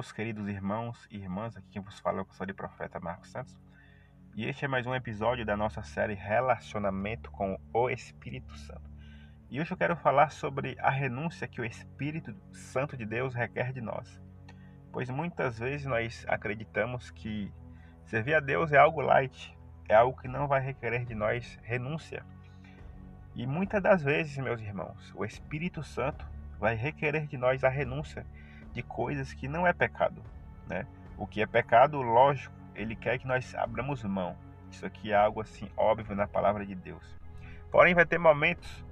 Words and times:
Deus, 0.00 0.12
queridos 0.12 0.48
irmãos 0.48 1.06
e 1.10 1.18
irmãs, 1.18 1.54
aqui 1.54 1.72
quem 1.72 1.82
vos 1.82 2.00
fala 2.00 2.20
é 2.20 2.22
o 2.22 2.24
pastor 2.24 2.46
de 2.46 2.54
profeta 2.54 2.98
Marcos 2.98 3.30
Santos. 3.30 3.54
E 4.34 4.46
este 4.46 4.64
é 4.64 4.68
mais 4.68 4.86
um 4.86 4.94
episódio 4.94 5.44
da 5.44 5.54
nossa 5.54 5.82
série 5.82 6.14
Relacionamento 6.14 7.30
com 7.30 7.60
o 7.70 7.90
Espírito 7.90 8.56
Santo. 8.56 8.90
E 9.50 9.60
hoje 9.60 9.70
eu 9.70 9.76
quero 9.76 9.94
falar 9.94 10.30
sobre 10.30 10.74
a 10.80 10.88
renúncia 10.88 11.46
que 11.46 11.60
o 11.60 11.66
Espírito 11.66 12.34
Santo 12.50 12.96
de 12.96 13.04
Deus 13.04 13.34
requer 13.34 13.74
de 13.74 13.82
nós. 13.82 14.18
Pois 14.90 15.10
muitas 15.10 15.58
vezes 15.58 15.84
nós 15.84 16.24
acreditamos 16.26 17.10
que 17.10 17.52
servir 18.06 18.32
a 18.32 18.40
Deus 18.40 18.72
é 18.72 18.78
algo 18.78 19.02
light, 19.02 19.54
é 19.86 19.94
algo 19.94 20.18
que 20.18 20.28
não 20.28 20.48
vai 20.48 20.62
requerer 20.62 21.04
de 21.04 21.14
nós 21.14 21.58
renúncia. 21.62 22.24
E 23.36 23.46
muitas 23.46 23.82
das 23.82 24.02
vezes, 24.02 24.38
meus 24.38 24.62
irmãos, 24.62 25.12
o 25.14 25.26
Espírito 25.26 25.82
Santo 25.82 26.26
vai 26.58 26.74
requerer 26.74 27.26
de 27.26 27.36
nós 27.36 27.62
a 27.64 27.68
renúncia 27.68 28.24
de 28.72 28.82
coisas 28.82 29.32
que 29.32 29.48
não 29.48 29.66
é 29.66 29.72
pecado, 29.72 30.22
né? 30.68 30.86
O 31.16 31.26
que 31.26 31.42
é 31.42 31.46
pecado, 31.46 32.00
lógico, 32.00 32.54
ele 32.74 32.96
quer 32.96 33.18
que 33.18 33.26
nós 33.26 33.54
abramos 33.54 34.02
mão. 34.04 34.36
Isso 34.70 34.86
aqui 34.86 35.12
é 35.12 35.16
algo 35.16 35.40
assim 35.40 35.68
óbvio 35.76 36.14
na 36.14 36.26
palavra 36.26 36.64
de 36.64 36.74
Deus. 36.74 37.04
Porém, 37.70 37.94
vai 37.94 38.06
ter 38.06 38.18
momentos 38.18 38.84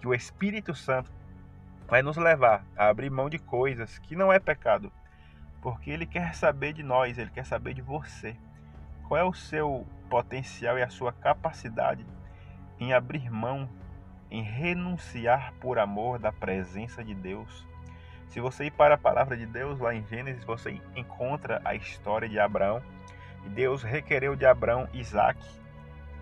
que 0.00 0.06
o 0.06 0.14
Espírito 0.14 0.74
Santo 0.74 1.10
vai 1.88 2.02
nos 2.02 2.16
levar 2.16 2.64
a 2.76 2.88
abrir 2.88 3.10
mão 3.10 3.28
de 3.28 3.38
coisas 3.38 3.98
que 3.98 4.16
não 4.16 4.32
é 4.32 4.38
pecado, 4.38 4.92
porque 5.60 5.90
ele 5.90 6.06
quer 6.06 6.34
saber 6.34 6.72
de 6.72 6.82
nós, 6.82 7.18
ele 7.18 7.30
quer 7.30 7.44
saber 7.44 7.74
de 7.74 7.82
você. 7.82 8.36
Qual 9.06 9.20
é 9.20 9.24
o 9.24 9.34
seu 9.34 9.86
potencial 10.08 10.78
e 10.78 10.82
a 10.82 10.88
sua 10.88 11.12
capacidade 11.12 12.06
em 12.78 12.92
abrir 12.92 13.30
mão, 13.30 13.68
em 14.30 14.42
renunciar 14.42 15.52
por 15.60 15.78
amor 15.78 16.18
da 16.18 16.32
presença 16.32 17.04
de 17.04 17.14
Deus 17.14 17.66
se 18.32 18.40
você 18.40 18.64
ir 18.64 18.70
para 18.70 18.94
a 18.94 18.98
palavra 18.98 19.36
de 19.36 19.44
Deus, 19.44 19.78
lá 19.78 19.94
em 19.94 20.06
Gênesis, 20.06 20.42
você 20.42 20.80
encontra 20.96 21.60
a 21.66 21.74
história 21.74 22.26
de 22.26 22.40
Abraão. 22.40 22.82
Deus 23.48 23.82
requereu 23.82 24.34
de 24.34 24.46
Abraão 24.46 24.88
Isaac, 24.94 25.38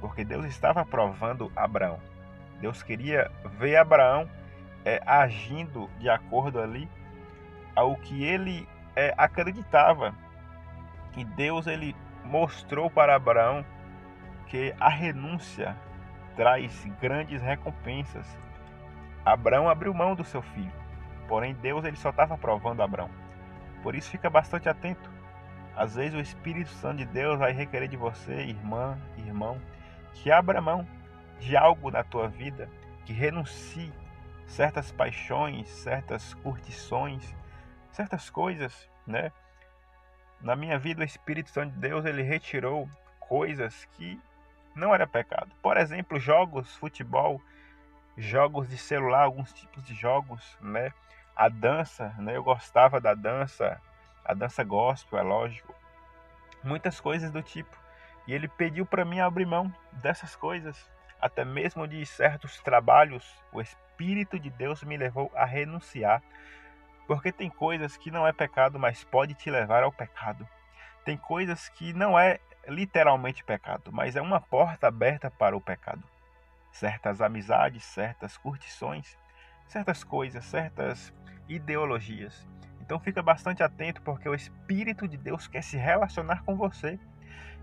porque 0.01 0.25
Deus 0.25 0.45
estava 0.45 0.85
provando 0.85 1.53
Abraão. 1.55 2.01
Deus 2.61 2.83
queria 2.83 3.31
ver 3.57 3.77
Abraão 3.77 4.29
é, 4.85 5.01
agindo 5.07 5.89
de 6.01 6.11
acordo 6.11 6.61
ali 6.61 6.89
ao 7.77 7.95
que 7.95 8.25
ele 8.25 8.67
é, 8.97 9.15
acreditava. 9.17 10.13
E 11.17 11.25
Deus 11.25 11.69
ele 11.69 11.95
mostrou 12.25 12.91
para 12.91 13.15
Abraão 13.15 13.65
que 14.49 14.75
a 14.81 14.89
renúncia 14.89 15.77
traz 16.35 16.85
grandes 17.01 17.41
recompensas. 17.41 18.27
Abraão 19.25 19.69
abriu 19.69 19.95
mão 19.95 20.17
do 20.17 20.25
seu 20.25 20.43
filho. 20.43 20.80
Porém, 21.31 21.55
Deus 21.55 21.85
ele 21.85 21.97
só 21.97 22.11
estava 22.11 22.37
provando 22.37 22.83
Abraão. 22.83 23.09
Por 23.85 23.95
isso, 23.95 24.11
fica 24.11 24.29
bastante 24.29 24.69
atento. 24.69 25.09
Às 25.77 25.95
vezes, 25.95 26.13
o 26.13 26.21
Espírito 26.21 26.71
Santo 26.71 26.97
de 26.97 27.05
Deus 27.05 27.39
vai 27.39 27.53
requerer 27.53 27.89
de 27.89 27.97
você, 27.97 28.33
irmã, 28.33 28.99
irmão, 29.17 29.63
que 30.13 30.33
abra 30.33 30.61
mão 30.61 30.85
de 31.39 31.57
algo 31.57 31.89
na 31.89 32.03
tua 32.03 32.27
vida, 32.27 32.69
que 33.07 33.13
renuncie 33.13 33.93
certas 34.45 34.91
paixões, 34.91 35.69
certas 35.69 36.35
curtições, 36.35 37.33
certas 37.93 38.29
coisas, 38.29 38.91
né? 39.07 39.31
Na 40.41 40.57
minha 40.57 40.81
vida, 40.81 41.03
o 41.03 41.05
Espírito 41.05 41.51
Santo 41.51 41.75
de 41.75 41.79
Deus 41.79 42.05
ele 42.07 42.23
retirou 42.23 42.89
coisas 43.21 43.85
que 43.93 44.21
não 44.75 44.93
era 44.93 45.07
pecado. 45.07 45.53
Por 45.63 45.77
exemplo, 45.77 46.19
jogos, 46.19 46.75
futebol, 46.75 47.41
jogos 48.17 48.69
de 48.69 48.77
celular, 48.77 49.23
alguns 49.23 49.53
tipos 49.53 49.85
de 49.85 49.95
jogos, 49.95 50.59
né? 50.61 50.93
A 51.41 51.49
dança, 51.49 52.15
né? 52.19 52.37
Eu 52.37 52.43
gostava 52.43 53.01
da 53.01 53.15
dança, 53.15 53.81
a 54.23 54.35
dança 54.35 54.63
gospel, 54.63 55.19
é 55.19 55.23
lógico. 55.23 55.75
Muitas 56.63 57.01
coisas 57.01 57.33
do 57.33 57.43
tipo. 57.43 57.75
E 58.27 58.35
ele 58.35 58.47
pediu 58.47 58.85
para 58.85 59.07
mim 59.07 59.21
abrir 59.21 59.47
mão 59.47 59.75
dessas 59.91 60.37
coisas, 60.37 60.91
até 61.19 61.43
mesmo 61.43 61.89
de 61.89 62.05
certos 62.05 62.61
trabalhos. 62.61 63.43
O 63.51 63.59
Espírito 63.63 64.39
de 64.39 64.51
Deus 64.51 64.83
me 64.83 64.99
levou 64.99 65.33
a 65.35 65.47
renunciar, 65.47 66.23
porque 67.07 67.33
tem 67.33 67.49
coisas 67.49 67.97
que 67.97 68.11
não 68.11 68.27
é 68.27 68.35
pecado, 68.35 68.79
mas 68.79 69.03
pode 69.03 69.33
te 69.33 69.51
levar 69.51 69.83
ao 69.83 69.91
pecado. 69.91 70.47
Tem 71.07 71.17
coisas 71.17 71.71
que 71.71 71.95
não 71.95 72.19
é 72.19 72.39
literalmente 72.69 73.43
pecado, 73.43 73.91
mas 73.91 74.15
é 74.15 74.21
uma 74.21 74.43
porta 74.43 74.89
aberta 74.89 75.31
para 75.31 75.57
o 75.57 75.61
pecado. 75.61 76.05
Certas 76.71 77.23
amizades, 77.23 77.83
certas 77.83 78.37
curtições, 78.37 79.17
certas 79.71 80.03
coisas, 80.03 80.45
certas 80.45 81.15
ideologias. 81.49 82.45
Então 82.81 82.99
fica 82.99 83.23
bastante 83.23 83.63
atento 83.63 84.03
porque 84.03 84.29
o 84.29 84.35
Espírito 84.35 85.07
de 85.07 85.17
Deus 85.17 85.47
quer 85.47 85.63
se 85.63 85.77
relacionar 85.77 86.43
com 86.43 86.57
você. 86.57 86.99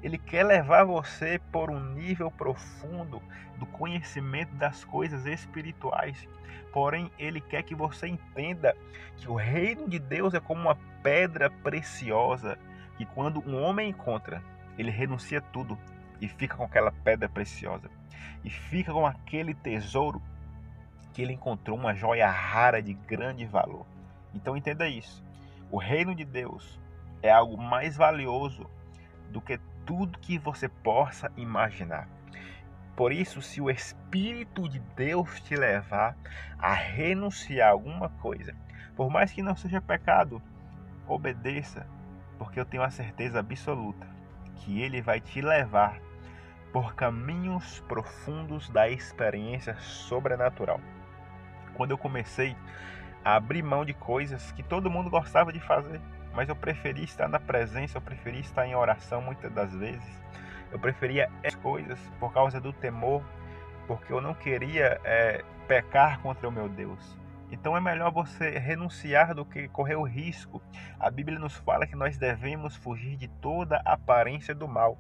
Ele 0.01 0.17
quer 0.17 0.45
levar 0.45 0.85
você 0.85 1.37
por 1.51 1.69
um 1.69 1.79
nível 1.93 2.31
profundo 2.31 3.21
do 3.57 3.65
conhecimento 3.65 4.55
das 4.55 4.85
coisas 4.85 5.25
espirituais. 5.25 6.25
Porém, 6.71 7.11
ele 7.19 7.41
quer 7.41 7.63
que 7.63 7.75
você 7.75 8.07
entenda 8.07 8.73
que 9.17 9.29
o 9.29 9.35
reino 9.35 9.89
de 9.89 9.99
Deus 9.99 10.33
é 10.33 10.39
como 10.39 10.61
uma 10.61 10.77
pedra 11.03 11.49
preciosa 11.49 12.57
que 12.95 13.05
quando 13.05 13.41
um 13.45 13.61
homem 13.61 13.89
encontra, 13.89 14.41
ele 14.77 14.91
renuncia 14.91 15.41
tudo 15.41 15.77
e 16.21 16.29
fica 16.29 16.55
com 16.55 16.63
aquela 16.63 16.91
pedra 16.91 17.27
preciosa 17.27 17.89
e 18.45 18.49
fica 18.49 18.93
com 18.93 19.05
aquele 19.05 19.53
tesouro 19.53 20.21
que 21.17 21.23
ele 21.23 21.33
encontrou 21.33 21.75
uma 21.75 21.95
joia 21.95 22.29
rara 22.29 22.79
de 22.79 22.93
grande 22.93 23.43
valor. 23.43 23.87
Então 24.35 24.55
entenda 24.55 24.87
isso. 24.87 25.25
O 25.71 25.79
reino 25.79 26.13
de 26.13 26.23
Deus 26.23 26.79
é 27.23 27.31
algo 27.31 27.57
mais 27.57 27.97
valioso 27.97 28.69
do 29.31 29.41
que 29.41 29.59
tudo 29.83 30.19
que 30.19 30.37
você 30.37 30.69
possa 30.69 31.31
imaginar. 31.35 32.07
Por 32.95 33.11
isso, 33.11 33.41
se 33.41 33.59
o 33.59 33.67
Espírito 33.67 34.69
de 34.69 34.77
Deus 34.95 35.41
te 35.41 35.55
levar 35.55 36.15
a 36.59 36.75
renunciar 36.75 37.69
a 37.69 37.71
alguma 37.71 38.09
coisa, 38.09 38.55
por 38.95 39.09
mais 39.09 39.31
que 39.31 39.41
não 39.41 39.55
seja 39.55 39.81
pecado, 39.81 40.39
obedeça, 41.07 41.87
porque 42.37 42.59
eu 42.59 42.65
tenho 42.65 42.83
a 42.83 42.91
certeza 42.91 43.39
absoluta 43.39 44.05
que 44.57 44.83
ele 44.83 45.01
vai 45.01 45.19
te 45.19 45.41
levar 45.41 45.99
por 46.71 46.93
caminhos 46.93 47.79
profundos 47.87 48.69
da 48.69 48.87
experiência 48.87 49.75
sobrenatural 49.79 50.79
quando 51.77 51.91
eu 51.91 51.97
comecei 51.97 52.57
a 53.23 53.35
abrir 53.35 53.61
mão 53.61 53.85
de 53.85 53.93
coisas 53.93 54.51
que 54.51 54.63
todo 54.63 54.89
mundo 54.89 55.09
gostava 55.09 55.53
de 55.53 55.59
fazer, 55.59 56.01
mas 56.33 56.49
eu 56.49 56.55
preferi 56.55 57.03
estar 57.03 57.29
na 57.29 57.39
presença, 57.39 57.97
eu 57.97 58.01
preferi 58.01 58.39
estar 58.39 58.67
em 58.67 58.75
oração 58.75 59.21
muitas 59.21 59.51
das 59.51 59.73
vezes. 59.73 60.23
Eu 60.71 60.79
preferia 60.79 61.29
as 61.45 61.55
coisas 61.55 61.99
por 62.19 62.33
causa 62.33 62.59
do 62.59 62.73
temor, 62.73 63.23
porque 63.87 64.11
eu 64.11 64.19
não 64.19 64.33
queria 64.33 64.99
é, 65.03 65.43
pecar 65.67 66.19
contra 66.19 66.49
o 66.49 66.51
meu 66.51 66.67
Deus. 66.67 67.17
Então 67.49 67.77
é 67.77 67.79
melhor 67.79 68.11
você 68.11 68.57
renunciar 68.57 69.33
do 69.33 69.45
que 69.45 69.69
correr 69.69 69.95
o 69.95 70.03
risco. 70.03 70.61
A 70.99 71.09
Bíblia 71.09 71.39
nos 71.39 71.55
fala 71.55 71.87
que 71.87 71.95
nós 71.95 72.17
devemos 72.17 72.75
fugir 72.75 73.15
de 73.15 73.27
toda 73.27 73.81
aparência 73.85 74.53
do 74.53 74.67
mal. 74.67 74.97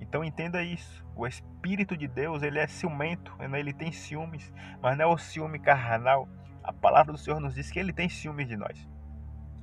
Então 0.00 0.24
entenda 0.24 0.62
isso. 0.62 1.04
O 1.14 1.26
Espírito 1.26 1.96
de 1.96 2.06
Deus 2.06 2.42
ele 2.42 2.58
é 2.58 2.66
ciumento, 2.66 3.34
né? 3.36 3.58
ele 3.58 3.72
tem 3.72 3.90
ciúmes, 3.90 4.52
mas 4.80 4.96
não 4.96 5.04
é 5.04 5.06
o 5.06 5.18
ciúme 5.18 5.58
carnal. 5.58 6.28
A 6.62 6.72
palavra 6.72 7.12
do 7.12 7.18
Senhor 7.18 7.40
nos 7.40 7.54
diz 7.54 7.70
que 7.70 7.78
ele 7.78 7.92
tem 7.92 8.08
ciúmes 8.08 8.46
de 8.46 8.56
nós. 8.56 8.88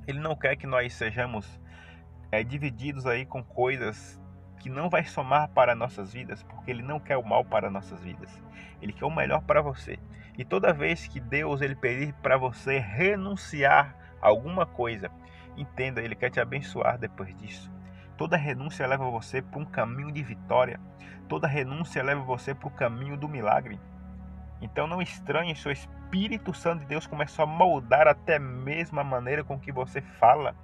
Ele 0.07 0.19
não 0.19 0.35
quer 0.35 0.55
que 0.55 0.67
nós 0.67 0.93
sejamos 0.93 1.59
é, 2.31 2.43
divididos 2.43 3.05
aí 3.05 3.25
com 3.25 3.43
coisas 3.43 4.21
que 4.59 4.69
não 4.69 4.89
vai 4.89 5.03
somar 5.05 5.49
para 5.49 5.75
nossas 5.75 6.13
vidas, 6.13 6.41
porque 6.43 6.71
ele 6.71 6.81
não 6.81 6.99
quer 6.99 7.17
o 7.17 7.23
mal 7.23 7.45
para 7.45 7.69
nossas 7.69 8.01
vidas. 8.03 8.41
Ele 8.81 8.91
quer 8.91 9.05
o 9.05 9.11
melhor 9.11 9.41
para 9.41 9.61
você. 9.61 9.99
E 10.37 10.43
toda 10.43 10.73
vez 10.73 11.07
que 11.07 11.19
Deus 11.19 11.61
ele 11.61 11.75
pedir 11.75 12.13
para 12.15 12.37
você 12.37 12.79
renunciar 12.79 13.95
a 14.21 14.27
alguma 14.27 14.65
coisa, 14.65 15.09
entenda, 15.55 16.01
ele 16.01 16.15
quer 16.15 16.29
te 16.29 16.39
abençoar 16.39 16.97
depois 16.97 17.35
disso. 17.35 17.71
Toda 18.17 18.37
renúncia 18.37 18.87
leva 18.87 19.09
você 19.09 19.41
para 19.41 19.59
um 19.59 19.65
caminho 19.65 20.11
de 20.11 20.23
vitória. 20.23 20.79
Toda 21.27 21.47
renúncia 21.47 22.01
leva 22.01 22.21
você 22.21 22.55
para 22.55 22.67
o 22.67 22.71
caminho 22.71 23.17
do 23.17 23.27
milagre. 23.27 23.79
Então 24.61 24.87
não 24.87 25.01
estranhe 25.01 25.55
se 25.55 25.67
o 25.67 25.71
Espírito 25.71 26.53
Santo 26.53 26.81
de 26.81 26.85
Deus 26.85 27.05
começou 27.05 27.43
a 27.43 27.47
moldar 27.47 28.07
até 28.07 28.39
mesmo 28.39 28.99
a 28.99 29.03
maneira 29.03 29.43
com 29.43 29.59
que 29.59 29.71
você 29.71 30.01
fala, 30.01 30.55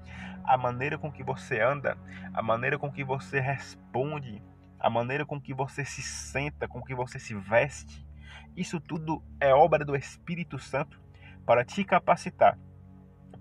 a 0.46 0.58
maneira 0.58 0.98
com 0.98 1.12
que 1.12 1.24
você 1.24 1.60
anda, 1.60 1.98
a 2.34 2.42
maneira 2.42 2.80
com 2.80 2.90
que 2.90 3.04
você 3.04 3.42
responde, 3.42 4.42
a 4.80 4.90
maneira 4.90 5.26
com 5.26 5.40
que 5.40 5.54
você 5.54 5.84
se 5.84 6.02
senta, 6.02 6.70
com 6.70 6.82
que 6.82 6.96
você 6.96 7.20
se 7.20 7.36
veste. 7.36 8.08
Isso 8.56 8.80
tudo 8.80 9.22
é 9.42 9.54
obra 9.54 9.84
do 9.84 9.96
Espírito 9.96 10.58
Santo 10.58 11.02
para 11.46 11.66
te 11.66 11.84
capacitar, 11.84 12.58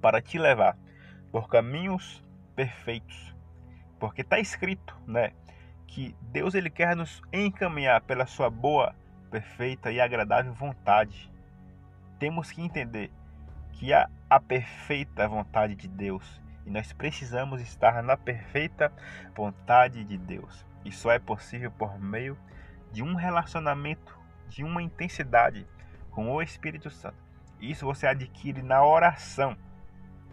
para 0.01 0.21
te 0.21 0.37
levar 0.37 0.77
por 1.31 1.49
caminhos 1.49 2.25
perfeitos 2.57 3.30
porque 4.01 4.23
está 4.23 4.41
escrito, 4.41 4.97
né, 5.07 5.33
que 5.87 6.17
Deus 6.33 6.55
ele 6.55 6.71
quer 6.71 6.97
nos 6.97 7.23
encaminhar 7.33 8.01
pela 8.01 8.27
sua 8.27 8.51
boa, 8.51 8.95
perfeita 9.31 9.93
e 9.93 10.01
agradável 10.01 10.53
vontade. 10.53 11.31
Temos 12.19 12.51
que 12.51 12.63
entender 12.63 13.13
que 13.73 13.93
há 13.93 14.09
a 14.29 14.41
perfeita 14.41 15.29
vontade 15.29 15.75
de 15.75 15.89
Deus 15.89 16.41
E 16.67 16.71
nós 16.71 16.93
precisamos 16.93 17.61
estar 17.61 18.03
na 18.03 18.17
perfeita 18.17 18.93
vontade 19.35 20.05
de 20.05 20.19
Deus. 20.19 20.65
E 20.85 20.93
só 20.93 21.11
é 21.11 21.19
possível 21.19 21.71
por 21.71 21.99
meio 21.99 22.37
de 22.93 23.03
um 23.03 23.15
relacionamento, 23.15 24.19
de 24.49 24.63
uma 24.65 24.83
intensidade 24.83 25.67
com 26.11 26.31
o 26.31 26.43
Espírito 26.43 26.91
Santo. 26.91 27.17
Isso 27.61 27.87
você 27.87 28.07
adquire 28.07 28.63
na 28.63 28.85
oração. 28.85 29.57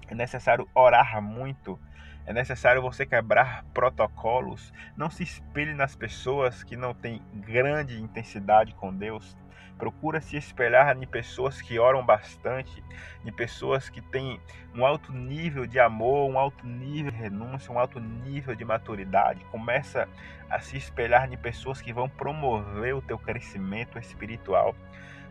É 0.07 0.15
necessário 0.15 0.67
orar 0.73 1.21
muito. 1.21 1.79
É 2.27 2.33
necessário 2.33 2.81
você 2.81 3.05
quebrar 3.05 3.63
protocolos. 3.73 4.73
Não 4.97 5.09
se 5.09 5.23
espelhe 5.23 5.73
nas 5.73 5.95
pessoas 5.95 6.61
que 6.61 6.75
não 6.75 6.93
têm 6.93 7.21
grande 7.33 8.01
intensidade 8.01 8.75
com 8.75 8.93
Deus. 8.93 9.37
Procura 9.77 10.19
se 10.19 10.35
espelhar 10.35 10.97
em 10.97 11.05
pessoas 11.05 11.61
que 11.61 11.77
oram 11.77 12.03
bastante, 12.05 12.83
em 13.23 13.31
pessoas 13.31 13.89
que 13.89 14.01
têm 14.01 14.39
um 14.73 14.85
alto 14.85 15.11
nível 15.11 15.67
de 15.67 15.79
amor, 15.79 16.29
um 16.29 16.37
alto 16.37 16.65
nível 16.65 17.11
de 17.11 17.17
renúncia, 17.17 17.71
um 17.71 17.79
alto 17.79 17.99
nível 17.99 18.55
de 18.55 18.65
maturidade. 18.65 19.43
Começa 19.45 20.07
a 20.49 20.59
se 20.59 20.77
espelhar 20.77 21.31
em 21.31 21.37
pessoas 21.37 21.81
que 21.81 21.93
vão 21.93 22.09
promover 22.09 22.95
o 22.95 23.01
teu 23.01 23.19
crescimento 23.19 23.99
espiritual. 23.99 24.75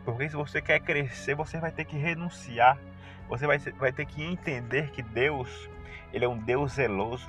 Porque 0.05 0.28
se 0.28 0.37
você 0.37 0.62
quer 0.62 0.78
crescer, 0.81 1.34
você 1.34 1.58
vai 1.58 1.73
ter 1.73 1.84
que 1.84 1.96
renunciar. 1.96 2.78
Você 3.28 3.46
vai, 3.46 3.58
vai 3.58 3.93
ter 3.93 4.06
que 4.06 4.23
entender 4.23 4.90
que 4.90 5.02
Deus, 5.02 5.69
ele 6.12 6.25
é 6.25 6.28
um 6.28 6.38
Deus 6.38 6.75
zeloso. 6.75 7.28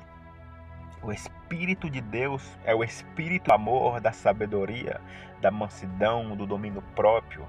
O 1.08 1.12
Espírito 1.14 1.90
de 1.90 2.02
Deus 2.02 2.44
é 2.66 2.76
o 2.76 2.84
Espírito 2.84 3.46
do 3.46 3.54
amor, 3.54 4.02
da 4.02 4.12
sabedoria, 4.12 5.00
da 5.40 5.50
mansidão, 5.50 6.36
do 6.36 6.46
domínio 6.46 6.82
próprio, 6.98 7.48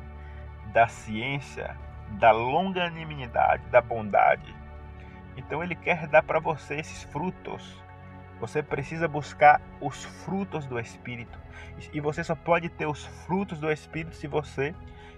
da 0.66 0.86
ciência, 0.86 1.76
da 2.20 2.30
longanimidade, 2.30 3.64
da 3.68 3.80
bondade. 3.80 4.54
Então 5.36 5.60
ele 5.60 5.74
quer 5.74 6.06
dar 6.06 6.22
para 6.22 6.38
você 6.38 6.76
esses 6.76 7.02
frutos. 7.02 7.82
Você 8.38 8.62
precisa 8.62 9.08
buscar 9.08 9.60
os 9.80 10.04
frutos 10.04 10.64
do 10.64 10.78
Espírito. 10.78 11.36
E 11.92 11.98
você 11.98 12.22
só 12.22 12.36
pode 12.36 12.68
ter 12.68 12.86
os 12.86 13.06
frutos 13.26 13.58
do 13.58 13.72
Espírito 13.72 14.14
se 14.14 14.28
você 14.28 14.72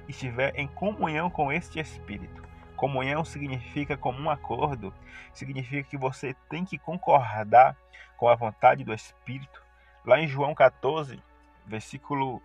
estiver 0.08 0.58
em 0.58 0.66
comunhão 0.66 1.28
com 1.28 1.52
este 1.52 1.78
Espírito. 1.78 2.49
Comunhão 2.80 3.26
significa 3.26 3.94
como 3.94 4.18
um 4.18 4.30
acordo, 4.30 4.90
significa 5.34 5.86
que 5.86 5.98
você 5.98 6.34
tem 6.48 6.64
que 6.64 6.78
concordar 6.78 7.76
com 8.16 8.26
a 8.26 8.34
vontade 8.34 8.84
do 8.84 8.94
Espírito. 8.94 9.62
Lá 10.02 10.18
em 10.18 10.26
João 10.26 10.54
14, 10.54 11.22
versículo 11.66 12.40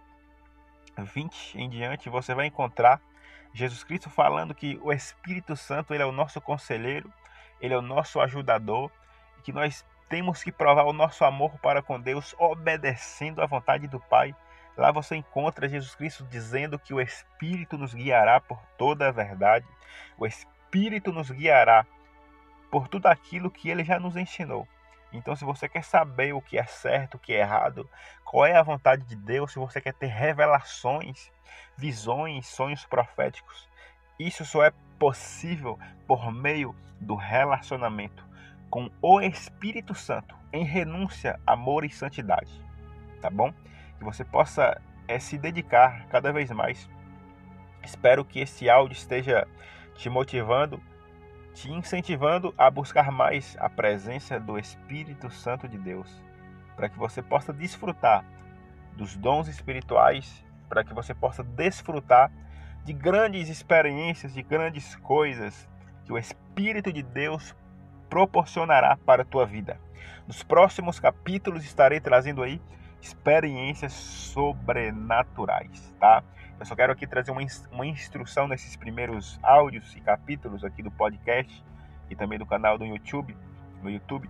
20 0.98 1.58
em 1.58 1.70
diante, 1.70 2.10
você 2.10 2.36
vai 2.36 2.48
encontrar 2.48 3.00
Jesus 3.54 3.82
Cristo 3.86 4.10
falando 4.10 4.54
que 4.54 4.78
o 4.84 4.92
Espírito 4.92 5.56
Santo 5.56 5.94
ele 5.94 6.04
é 6.04 6.06
o 6.06 6.12
nosso 6.12 6.42
conselheiro, 6.42 7.10
ele 7.62 7.74
é 7.74 7.78
o 7.78 7.82
nosso 7.82 8.20
ajudador, 8.20 8.92
e 9.40 9.42
que 9.42 9.54
nós 9.54 9.86
temos 10.10 10.44
que 10.44 10.52
provar 10.52 10.84
o 10.84 10.92
nosso 10.92 11.24
amor 11.24 11.58
para 11.60 11.82
com 11.82 11.98
Deus 11.98 12.36
obedecendo 12.38 13.42
à 13.42 13.46
vontade 13.46 13.88
do 13.88 14.02
Pai. 14.02 14.36
Lá 14.78 14.92
você 14.92 15.16
encontra 15.16 15.70
Jesus 15.70 15.96
Cristo 15.96 16.26
dizendo 16.26 16.78
que 16.78 16.94
o 16.94 17.02
Espírito 17.02 17.78
nos 17.78 17.94
guiará 17.94 18.40
por 18.40 18.60
toda 18.78 19.08
a 19.08 19.12
verdade. 19.12 19.66
O 20.18 20.26
Espírito 20.26 21.12
nos 21.12 21.32
guiará 21.32 21.86
por 22.70 22.88
tudo 22.88 23.08
aquilo 23.08 23.50
que 23.50 23.70
ele 23.70 23.84
já 23.84 24.00
nos 24.00 24.18
ensinou. 24.18 24.68
Então, 25.14 25.36
se 25.36 25.46
você 25.46 25.70
quer 25.70 25.84
saber 25.84 26.34
o 26.34 26.42
que 26.42 26.58
é 26.58 26.66
certo, 26.66 27.16
o 27.16 27.20
que 27.20 27.34
é 27.34 27.40
errado, 27.40 27.90
qual 28.26 28.46
é 28.46 28.58
a 28.58 28.64
vontade 28.64 29.04
de 29.06 29.16
Deus, 29.16 29.54
se 29.54 29.60
você 29.60 29.80
quer 29.80 29.94
ter 29.94 30.08
revelações, 30.08 31.32
visões, 31.78 32.48
sonhos 32.48 32.86
proféticos, 32.86 33.70
isso 34.20 34.44
só 34.44 34.64
é 34.64 34.74
possível 35.00 35.80
por 36.06 36.32
meio 36.34 36.76
do 37.00 37.16
relacionamento 37.16 38.26
com 38.70 38.90
o 39.02 39.22
Espírito 39.22 39.96
Santo 39.96 40.36
em 40.52 40.66
renúncia, 40.66 41.40
amor 41.48 41.86
e 41.86 41.90
santidade. 41.90 42.52
Tá 43.22 43.30
bom? 43.30 43.54
Que 43.98 44.04
você 44.04 44.24
possa 44.24 44.80
é, 45.08 45.20
se 45.20 45.38
dedicar 45.38 46.08
cada 46.08 46.32
vez 46.32 46.52
mais. 46.52 46.90
Espero 47.84 48.26
que 48.26 48.40
esse 48.40 48.70
áudio 48.70 48.96
esteja 48.96 49.48
te 49.96 50.10
motivando 50.10 50.82
te 51.56 51.72
incentivando 51.72 52.54
a 52.58 52.70
buscar 52.70 53.10
mais 53.10 53.56
a 53.62 53.70
presença 53.70 54.38
do 54.38 54.60
Espírito 54.60 55.32
Santo 55.32 55.70
de 55.70 55.78
Deus, 55.78 56.22
para 56.76 56.90
que 56.90 57.00
você 57.00 57.22
possa 57.22 57.54
desfrutar 57.54 58.26
dos 58.98 59.16
dons 59.16 59.48
espirituais, 59.48 60.46
para 60.68 60.84
que 60.84 60.94
você 60.94 61.14
possa 61.14 61.44
desfrutar 61.44 62.30
de 62.84 62.92
grandes 62.92 63.48
experiências, 63.48 64.34
de 64.34 64.44
grandes 64.44 64.98
coisas 64.98 65.68
que 66.04 66.12
o 66.12 66.18
Espírito 66.18 66.92
de 66.92 67.02
Deus 67.02 67.56
proporcionará 68.10 68.98
para 68.98 69.22
a 69.22 69.26
tua 69.26 69.46
vida. 69.46 69.80
Nos 70.28 70.44
próximos 70.44 71.00
capítulos 71.00 71.64
estarei 71.64 72.02
trazendo 72.02 72.44
aí 72.44 72.62
experiências 73.06 73.94
sobrenaturais, 73.94 75.94
tá? 76.00 76.24
Eu 76.60 76.66
só 76.66 76.76
quero 76.76 76.92
aqui 76.92 77.06
trazer 77.06 77.32
uma, 77.32 77.42
uma 77.72 77.86
instrução 77.86 78.48
nesses 78.48 78.76
primeiros 78.76 79.40
áudios 79.44 79.96
e 79.96 80.02
capítulos 80.02 80.64
aqui 80.64 80.82
do 80.82 80.90
podcast 80.90 81.64
e 82.10 82.16
também 82.16 82.40
do 82.40 82.46
canal 82.46 82.78
do 82.78 82.86
YouTube, 82.86 83.36
no 83.84 83.92
YouTube. 83.92 84.28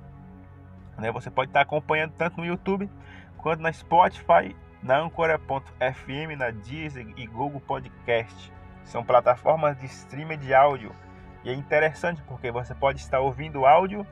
Né? 0.98 1.12
Você 1.12 1.30
pode 1.30 1.51
estar 1.51 1.62
acompanhando 1.62 2.13
tanto 2.18 2.38
no 2.38 2.45
YouTube 2.45 2.89
quanto 3.38 3.62
na 3.62 3.72
Spotify, 3.72 4.56
na 4.83 4.98
Ancora.fm, 4.98 6.36
na 6.38 6.50
Deezer 6.50 7.07
e 7.16 7.28
Google 7.28 7.62
Podcast. 7.62 8.51
São 8.83 9.06
plataformas 9.06 9.78
de 9.78 9.86
streaming 9.86 10.39
de 10.39 10.54
áudio. 10.54 10.94
E 11.44 11.50
é 11.50 11.54
interessante 11.54 12.21
porque 12.24 12.51
você 12.51 12.74
pode 12.74 13.00
estar 13.00 13.19
ouvindo 13.19 13.66
áudio 13.66 14.06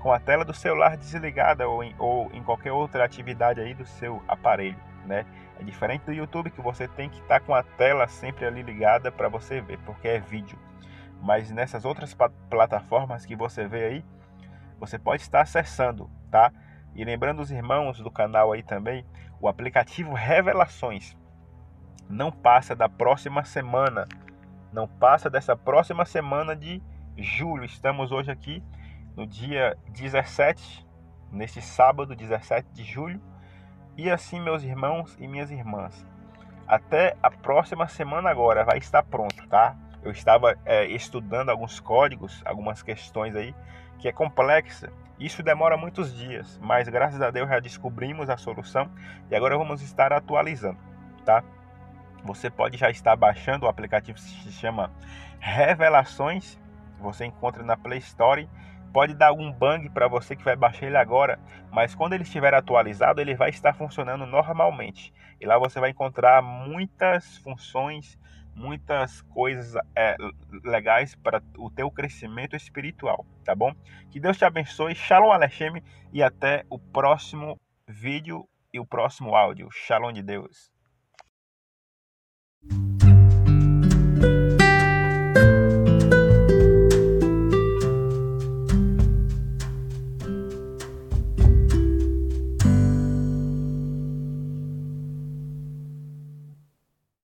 com 0.00 0.12
a 0.12 0.20
tela 0.20 0.44
do 0.44 0.54
celular 0.54 0.96
desligada 0.96 1.68
ou 1.68 1.82
em, 1.82 1.94
ou 1.98 2.30
em 2.32 2.42
qualquer 2.42 2.72
outra 2.72 3.04
atividade 3.04 3.60
aí 3.60 3.74
do 3.74 3.86
seu 3.86 4.22
aparelho, 4.28 4.78
né? 5.04 5.24
É 5.58 5.64
diferente 5.64 6.04
do 6.04 6.12
YouTube 6.12 6.50
que 6.50 6.60
você 6.60 6.86
tem 6.86 7.08
que 7.08 7.20
estar 7.20 7.40
tá 7.40 7.46
com 7.46 7.54
a 7.54 7.62
tela 7.62 8.06
sempre 8.06 8.44
ali 8.44 8.62
ligada 8.62 9.10
para 9.10 9.28
você 9.28 9.60
ver, 9.60 9.78
porque 9.80 10.06
é 10.06 10.18
vídeo. 10.18 10.58
Mas 11.22 11.50
nessas 11.50 11.84
outras 11.84 12.16
plataformas 12.50 13.24
que 13.24 13.34
você 13.34 13.66
vê 13.66 13.84
aí, 13.84 14.04
você 14.78 14.98
pode 14.98 15.22
estar 15.22 15.40
acessando, 15.40 16.10
tá? 16.30 16.52
E 16.94 17.04
lembrando 17.04 17.40
os 17.40 17.50
irmãos 17.50 17.98
do 17.98 18.10
canal 18.10 18.52
aí 18.52 18.62
também, 18.62 19.04
o 19.40 19.48
aplicativo 19.48 20.12
Revelações 20.12 21.16
não 22.08 22.30
passa 22.30 22.76
da 22.76 22.88
próxima 22.88 23.44
semana, 23.44 24.06
não 24.72 24.86
passa 24.86 25.28
dessa 25.28 25.56
próxima 25.56 26.04
semana 26.04 26.54
de 26.54 26.82
julho. 27.16 27.64
Estamos 27.64 28.12
hoje 28.12 28.30
aqui 28.30 28.62
no 29.16 29.26
dia 29.26 29.76
17, 29.88 30.86
neste 31.32 31.62
sábado, 31.62 32.14
17 32.14 32.68
de 32.72 32.84
julho 32.84 33.20
e 33.96 34.10
assim, 34.10 34.38
meus 34.38 34.62
irmãos 34.62 35.16
e 35.18 35.26
minhas 35.26 35.50
irmãs, 35.50 36.06
até 36.68 37.16
a 37.22 37.30
próxima 37.30 37.88
semana 37.88 38.28
agora 38.28 38.62
vai 38.62 38.76
estar 38.76 39.02
pronto, 39.02 39.48
tá? 39.48 39.74
Eu 40.02 40.10
estava 40.10 40.56
é, 40.64 40.86
estudando 40.86 41.48
alguns 41.48 41.80
códigos, 41.80 42.42
algumas 42.44 42.82
questões 42.82 43.34
aí, 43.34 43.54
que 43.98 44.06
é 44.06 44.12
complexa. 44.12 44.92
Isso 45.18 45.42
demora 45.42 45.76
muitos 45.78 46.14
dias, 46.14 46.60
mas 46.62 46.88
graças 46.88 47.20
a 47.22 47.30
Deus 47.30 47.48
já 47.48 47.58
descobrimos 47.58 48.28
a 48.28 48.36
solução 48.36 48.90
e 49.30 49.34
agora 49.34 49.56
vamos 49.56 49.80
estar 49.80 50.12
atualizando, 50.12 50.78
tá? 51.24 51.42
Você 52.22 52.50
pode 52.50 52.76
já 52.76 52.90
estar 52.90 53.16
baixando 53.16 53.64
o 53.64 53.68
aplicativo 53.68 54.18
que 54.18 54.24
se 54.24 54.52
chama 54.52 54.92
Revelações. 55.38 56.58
Você 57.00 57.24
encontra 57.24 57.62
na 57.62 57.76
Play 57.76 57.98
Store 58.00 58.48
pode 58.96 59.12
dar 59.12 59.26
algum 59.26 59.52
bug 59.52 59.90
para 59.90 60.08
você 60.08 60.34
que 60.34 60.42
vai 60.42 60.56
baixar 60.56 60.86
ele 60.86 60.96
agora, 60.96 61.38
mas 61.70 61.94
quando 61.94 62.14
ele 62.14 62.22
estiver 62.22 62.54
atualizado, 62.54 63.20
ele 63.20 63.34
vai 63.34 63.50
estar 63.50 63.74
funcionando 63.74 64.24
normalmente. 64.24 65.12
E 65.38 65.44
lá 65.44 65.58
você 65.58 65.78
vai 65.78 65.90
encontrar 65.90 66.40
muitas 66.40 67.36
funções, 67.36 68.18
muitas 68.54 69.20
coisas 69.20 69.78
é, 69.94 70.16
legais 70.64 71.14
para 71.14 71.42
o 71.58 71.68
teu 71.70 71.90
crescimento 71.90 72.56
espiritual, 72.56 73.26
tá 73.44 73.54
bom? 73.54 73.74
Que 74.10 74.18
Deus 74.18 74.38
te 74.38 74.46
abençoe, 74.46 74.94
Shalom 74.94 75.30
Alechem 75.30 75.82
e 76.10 76.22
até 76.22 76.64
o 76.70 76.78
próximo 76.78 77.60
vídeo 77.86 78.48
e 78.72 78.80
o 78.80 78.86
próximo 78.86 79.36
áudio. 79.36 79.68
Shalom 79.70 80.10
de 80.10 80.22
Deus. 80.22 80.74